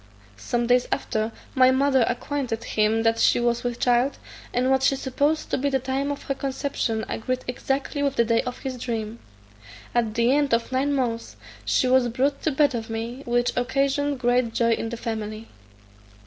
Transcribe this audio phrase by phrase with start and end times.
[0.37, 4.17] Some days after, my mother acquainted him that she was with child,
[4.51, 8.25] and what she supposed to be the time of her conception agreed exactly with the
[8.25, 9.19] day of his dream.
[9.93, 11.35] At the end of nine months
[11.65, 15.49] she was brought to bed of me; which occasioned great joy in the family.